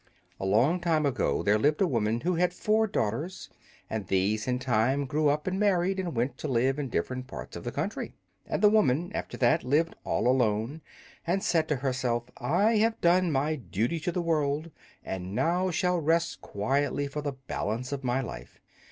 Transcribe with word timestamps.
A 0.39 0.47
LONG 0.47 0.79
time 0.79 1.05
ago 1.05 1.43
there 1.43 1.59
lived 1.59 1.79
a 1.79 1.85
woman 1.85 2.21
who 2.21 2.33
had 2.33 2.55
four 2.55 2.87
daughters, 2.87 3.51
and 3.87 4.07
these 4.07 4.47
in 4.47 4.57
time 4.57 5.05
grew 5.05 5.27
up 5.27 5.45
and 5.45 5.59
married 5.59 5.99
and 5.99 6.15
went 6.15 6.39
to 6.39 6.47
live 6.47 6.79
in 6.79 6.89
different 6.89 7.27
parts 7.27 7.55
of 7.55 7.63
the 7.63 7.71
country. 7.71 8.15
And 8.47 8.63
the 8.63 8.69
woman, 8.69 9.11
after 9.13 9.37
that, 9.37 9.63
lived 9.63 9.95
all 10.03 10.27
alone, 10.27 10.81
and 11.27 11.43
said 11.43 11.67
to 11.67 11.75
herself, 11.75 12.23
"I 12.37 12.77
have 12.77 12.99
done 12.99 13.31
my 13.31 13.55
duty 13.57 13.99
to 13.99 14.11
the 14.11 14.23
world, 14.23 14.71
and 15.05 15.35
now 15.35 15.69
shall 15.69 15.99
rest 16.01 16.41
quietly 16.41 17.05
for 17.07 17.21
the 17.21 17.33
balance 17.47 17.91
of 17.91 18.03
my 18.03 18.21
life. 18.21 18.59